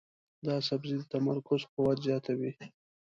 دا 0.45 0.55
سبزی 0.67 0.95
د 0.99 1.03
تمرکز 1.13 1.61
قوت 1.73 1.97
زیاتوي. 2.07 2.51